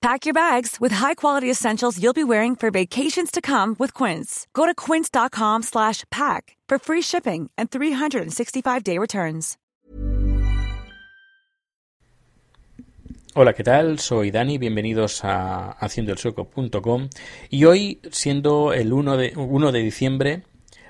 [0.00, 4.46] Pack your bags with high-quality essentials you'll be wearing for vacations to come with Quince.
[4.54, 9.58] Go to quince.com slash pack for free shipping and 365-day returns.
[13.34, 13.98] Hola, ¿qué tal?
[13.98, 17.08] Soy Dani, bienvenidos a haciendoelsueco.com
[17.50, 20.42] y hoy, siendo el 1 de, 1 de diciembre,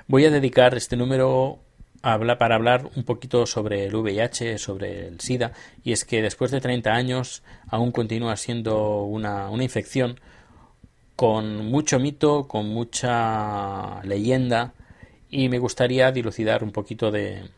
[0.06, 1.60] voy a dedicar este número
[2.02, 5.52] habla para hablar un poquito sobre el VIH, sobre el SIDA,
[5.84, 10.20] y es que después de 30 años aún continúa siendo una, una infección
[11.16, 14.74] con mucho mito, con mucha leyenda,
[15.30, 17.50] y me gustaría dilucidar un poquito de,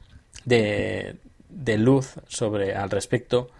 [0.44, 1.16] de,
[1.48, 3.50] de luz sobre al respecto.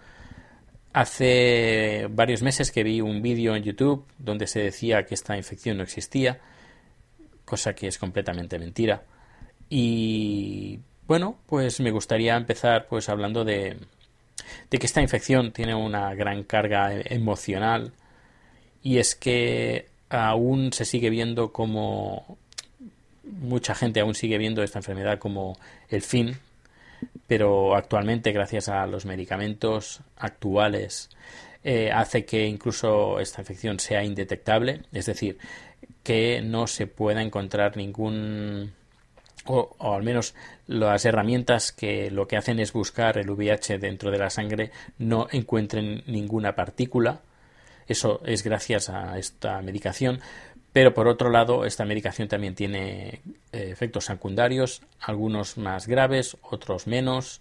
[0.93, 5.77] Hace varios meses que vi un vídeo en YouTube donde se decía que esta infección
[5.77, 6.41] no existía,
[7.45, 9.05] cosa que es completamente mentira.
[9.71, 13.79] Y bueno, pues me gustaría empezar pues hablando de,
[14.69, 17.93] de que esta infección tiene una gran carga emocional.
[18.83, 22.39] Y es que aún se sigue viendo como
[23.25, 25.57] mucha gente aún sigue viendo esta enfermedad como
[25.89, 26.37] el fin,
[27.27, 31.11] pero actualmente gracias a los medicamentos actuales
[31.63, 35.39] eh, hace que incluso esta infección sea indetectable, es decir,
[36.03, 38.73] que no se pueda encontrar ningún
[39.47, 40.35] o, al menos
[40.67, 45.29] las herramientas que lo que hacen es buscar el VIH dentro de la sangre no
[45.31, 47.21] encuentren ninguna partícula.
[47.87, 50.21] Eso es gracias a esta medicación.
[50.73, 56.87] Pero por otro lado, esta medicación también tiene eh, efectos secundarios, algunos más graves, otros
[56.87, 57.41] menos,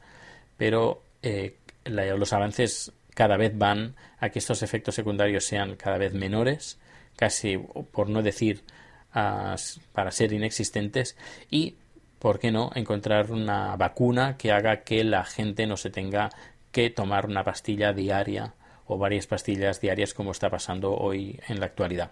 [0.58, 1.56] pero eh,
[1.86, 6.80] los avances cada vez van a que estos efectos secundarios sean cada vez menores,
[7.16, 8.64] casi por no decir
[9.12, 11.18] para ser inexistentes,
[11.50, 11.76] y
[12.20, 16.30] ¿por qué no?, encontrar una vacuna que haga que la gente no se tenga
[16.72, 18.54] que tomar una pastilla diaria
[18.86, 22.12] o varias pastillas diarias como está pasando hoy en la actualidad.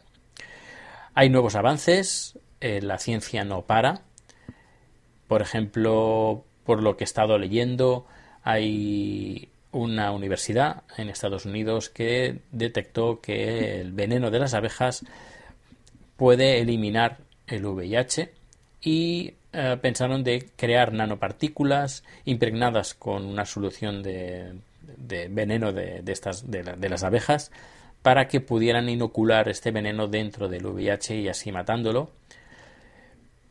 [1.14, 4.02] Hay nuevos avances, eh, la ciencia no para.
[5.28, 8.06] Por ejemplo, por lo que he estado leyendo,
[8.44, 15.06] hay una universidad en Estados Unidos que detectó que el veneno de las abejas
[16.16, 17.18] puede eliminar
[17.48, 18.32] el VIH
[18.82, 24.54] y eh, pensaron de crear nanopartículas impregnadas con una solución de,
[25.32, 27.52] veneno de, estas de, las abejas
[28.04, 32.12] para que pudieran inocular este veneno dentro del VIH y así matándolo.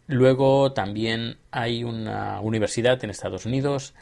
[0.06, 3.92] Luego también hay una universidad en Estados Unidos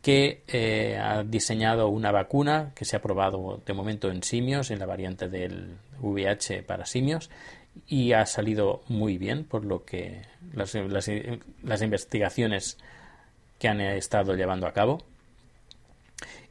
[0.00, 4.78] que eh, ha diseñado una vacuna que se ha probado de momento en simios, en
[4.78, 7.28] la variante del VIH para simios,
[7.86, 10.22] y ha salido muy bien por lo que
[10.54, 12.78] las, las, investigaciones
[13.58, 15.04] que han estado llevando a cabo.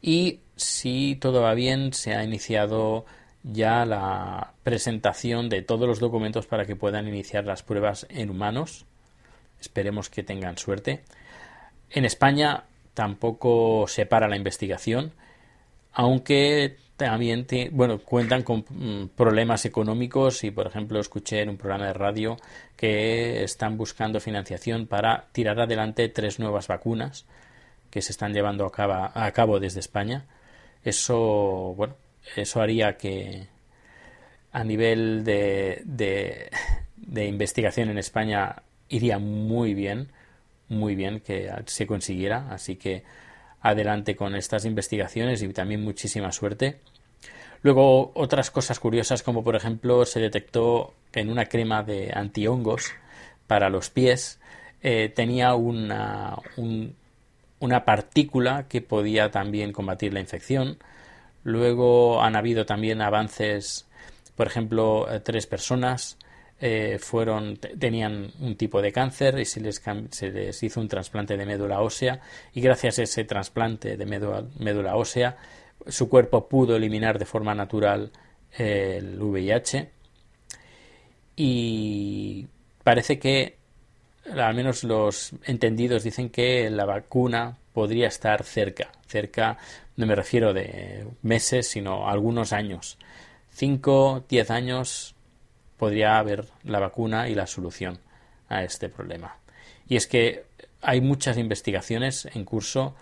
[0.00, 3.06] Y si todo va bien, se ha iniciado
[3.42, 8.86] ya la presentación de todos los documentos para que puedan iniciar las pruebas en humanos.
[9.60, 11.02] Esperemos que tengan suerte.
[11.90, 12.64] En España
[12.94, 15.12] tampoco se para la investigación,
[15.92, 21.56] aunque también te, bueno, cuentan con mm, problemas económicos y, por ejemplo, escuché en un
[21.56, 22.36] programa de radio
[22.76, 27.26] que están buscando financiación para tirar adelante tres nuevas vacunas
[27.90, 30.26] que se están llevando a cabo, a cabo desde España.
[30.84, 31.96] Eso, bueno,
[32.36, 33.48] eso haría que
[34.52, 36.50] a nivel de, de,
[36.96, 40.12] de investigación en España iría muy bien,
[40.68, 42.48] muy bien que se consiguiera.
[42.50, 43.04] Así que
[43.64, 46.80] adelante con estas investigaciones y también muchísima suerte.
[47.64, 52.92] Luego, otras cosas curiosas, como por ejemplo, se detectó en una crema de antihongos
[53.46, 54.38] para los pies,
[54.82, 56.94] eh, tenía una, un,
[57.60, 60.76] una partícula que podía también combatir la infección.
[61.42, 63.86] Luego han habido también avances,
[64.36, 66.18] por ejemplo, eh, tres personas
[66.60, 71.38] eh, fueron tenían un tipo de cáncer y se les, se les hizo un trasplante
[71.38, 72.20] de médula ósea
[72.52, 75.38] y gracias a ese trasplante de médula, médula ósea
[75.86, 78.10] su cuerpo pudo eliminar de forma natural
[78.56, 79.90] el VIH
[81.36, 82.46] y
[82.82, 83.56] parece que
[84.32, 89.58] al menos los entendidos dicen que la vacuna podría estar cerca, cerca,
[89.96, 92.98] no me refiero de meses, sino algunos años.
[93.50, 95.14] Cinco, diez años
[95.76, 97.98] podría haber la vacuna y la solución
[98.48, 99.36] a este problema.
[99.88, 100.44] Y es que
[100.80, 102.94] hay muchas investigaciones en curso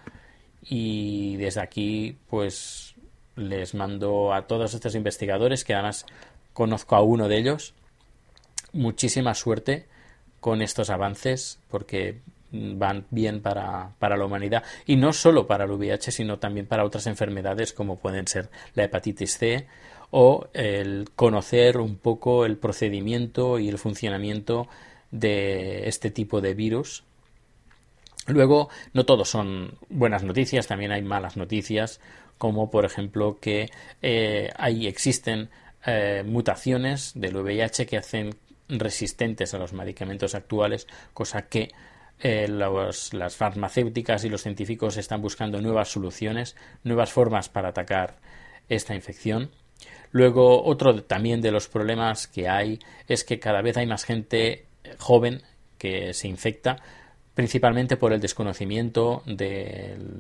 [0.63, 2.95] y desde aquí pues
[3.37, 6.07] les mando a todos estos investigadores que además
[6.53, 7.75] conozco a uno de ellos
[8.73, 9.87] muchísima suerte
[10.41, 12.21] con estos avances porque
[12.53, 14.63] van bien para, para, la humanidad.
[14.85, 18.85] Y no solo para el VIH sino también para otras enfermedades como pueden ser la
[18.85, 19.67] hepatitis C
[20.11, 24.69] o el conocer un poco el procedimiento y el funcionamiento
[25.11, 27.05] de este tipo de virus
[28.27, 32.01] Luego, no todos son buenas noticias, también hay malas noticias,
[32.39, 33.71] como por ejemplo que
[34.01, 35.51] eh, ahí existen
[35.85, 38.37] eh, mutaciones del VIH que hacen
[38.69, 41.71] resistentes a los medicamentos actuales, cosa que
[42.21, 46.55] eh, las farmacéuticas y los científicos están buscando nuevas soluciones,
[46.85, 48.21] nuevas formas para atacar
[48.69, 49.51] esta infección.
[50.13, 52.79] Luego, otro también de los problemas que hay
[53.09, 54.67] es que cada vez hay más gente
[54.99, 55.43] joven
[55.79, 56.77] que se infecta,
[57.35, 60.19] principalmente por el desconocimiento de,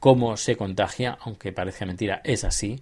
[0.00, 2.80] cómo se contagia, aunque parece mentira, es así.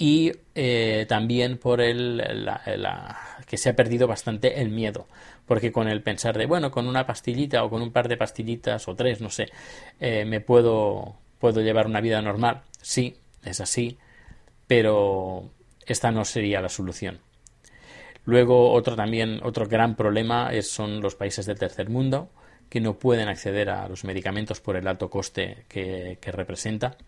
[0.00, 5.06] Y eh, también por el la, que se ha perdido bastante el miedo.
[5.46, 8.86] Porque con el pensar de bueno con una pastillita o con un par de pastillitas
[8.86, 9.48] o tres no sé
[9.98, 12.62] eh, me puedo puedo llevar una vida normal.
[12.82, 13.96] Sí es así
[14.66, 15.50] pero
[15.86, 17.18] esta no sería la solución
[18.28, 22.28] luego otro también otro gran problema es, son los países del tercer mundo
[22.68, 26.98] que no pueden acceder a los medicamentos por el alto coste que, representa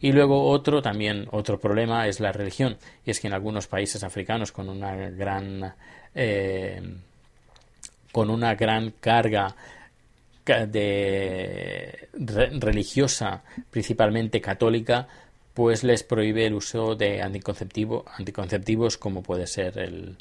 [0.00, 2.76] y luego otro también, otro problema es la religión.
[3.06, 5.72] Y es que en algunos países africanos con una gran
[6.14, 6.82] eh,
[8.10, 9.54] con una gran carga
[10.44, 12.08] de
[12.60, 15.06] religiosa, principalmente católica,
[15.54, 20.18] pues les prohíbe el uso de anticonceptivo, anticonceptivos como puede ser el,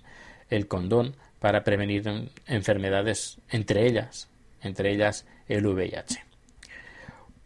[0.49, 4.29] el condón para prevenir enfermedades entre ellas,
[4.61, 6.23] entre ellas el VIH.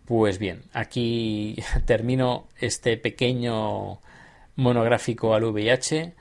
[0.05, 1.55] Pues bien, aquí
[1.85, 3.99] termino este pequeño
[4.55, 6.13] monográfico al VIH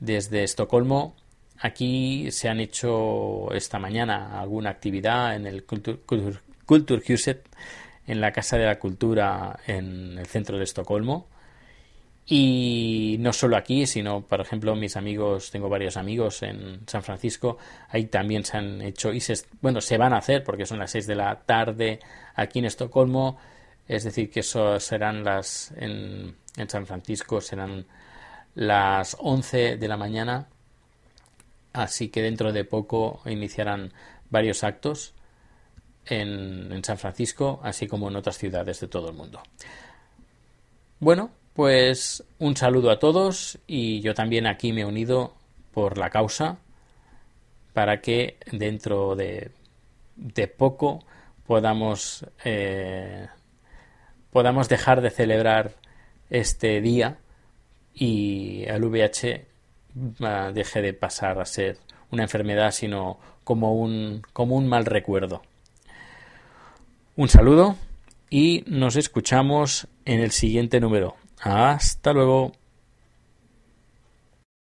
[0.00, 1.14] desde Estocolmo.
[1.60, 7.48] Aquí se han hecho esta mañana alguna actividad en el Kulturhuset,
[8.06, 11.28] en la Casa de la Cultura en el centro de Estocolmo.
[12.26, 17.58] Y no solo aquí, sino, por ejemplo, mis amigos, tengo varios amigos en San Francisco,
[17.90, 20.90] ahí también se han hecho, y se, bueno, se van a hacer porque son las
[20.92, 22.00] 6 de la tarde
[22.34, 23.38] aquí en Estocolmo,
[23.86, 27.86] es decir, que eso serán las, en, en San Francisco serán
[28.54, 30.48] las 11 de la mañana,
[31.74, 33.92] así que dentro de poco iniciarán
[34.30, 35.12] varios actos
[36.06, 39.42] en, en San Francisco, así como en otras ciudades de todo el mundo.
[41.00, 45.34] Bueno, pues un saludo a todos y yo también aquí me he unido
[45.72, 46.58] por la causa
[47.72, 49.52] para que dentro de,
[50.16, 51.04] de poco
[51.46, 53.28] podamos, eh,
[54.30, 55.72] podamos dejar de celebrar
[56.28, 57.18] este día
[57.94, 59.46] y el VIH
[60.20, 61.78] ah, deje de pasar a ser
[62.10, 65.42] una enfermedad, sino como un, como un mal recuerdo.
[67.16, 67.76] Un saludo
[68.28, 71.16] y nos escuchamos en el siguiente número.
[71.40, 72.52] Hasta luego.